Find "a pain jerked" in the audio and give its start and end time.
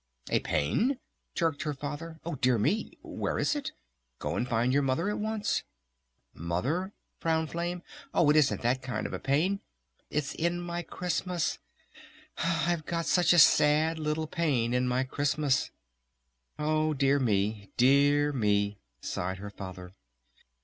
0.31-1.61